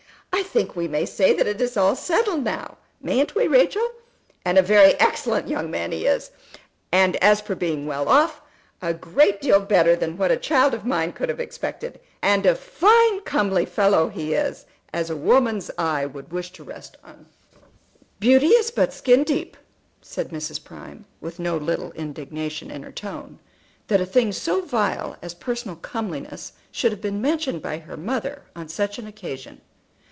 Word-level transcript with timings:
I 0.33 0.43
think 0.43 0.75
we 0.75 0.87
may 0.87 1.05
say 1.05 1.33
that 1.33 1.47
it 1.47 1.61
is 1.61 1.77
all 1.77 1.95
settled 1.95 2.43
now; 2.43 2.77
mayn't 3.01 3.35
we, 3.35 3.47
Rachel? 3.47 3.87
And 4.43 4.57
a 4.57 4.61
very 4.63 4.95
excellent 4.99 5.47
young 5.47 5.69
man 5.69 5.91
he 5.91 6.05
is, 6.05 6.31
and 6.91 7.15
as 7.17 7.39
for 7.39 7.53
being 7.55 7.85
well 7.85 8.09
off, 8.09 8.41
a 8.81 8.93
great 8.93 9.39
deal 9.39 9.59
better 9.59 9.95
than 9.95 10.17
what 10.17 10.31
a 10.31 10.35
child 10.37 10.73
of 10.73 10.85
mine 10.85 11.13
could 11.13 11.29
have 11.29 11.39
expected. 11.39 11.99
And 12.21 12.45
a 12.45 12.55
fine 12.55 13.21
comely 13.21 13.65
fellow 13.65 14.09
he 14.09 14.33
is, 14.33 14.65
as 14.93 15.09
a 15.09 15.15
woman's 15.15 15.69
eye 15.77 16.05
would 16.05 16.31
wish 16.33 16.51
to 16.53 16.63
rest 16.65 16.97
on." 17.03 17.27
"Beauty 18.19 18.47
is 18.49 18.71
but 18.71 18.93
skin 18.93 19.23
deep," 19.23 19.55
said 20.01 20.29
Mrs. 20.29 20.61
Prime, 20.61 21.05
with 21.21 21.39
no 21.39 21.55
little 21.55 21.91
indignation 21.91 22.71
in 22.71 22.83
her 22.83 22.91
tone, 22.91 23.39
that 23.87 24.01
a 24.01 24.05
thing 24.05 24.31
so 24.33 24.61
vile 24.61 25.15
as 25.21 25.33
personal 25.33 25.75
comeliness 25.77 26.53
should 26.71 26.91
have 26.91 27.01
been 27.01 27.21
mentioned 27.21 27.61
by 27.61 27.77
her 27.77 27.95
mother 27.95 28.41
on 28.55 28.67
such 28.67 28.97
an 28.97 29.07
occasion. 29.07 29.61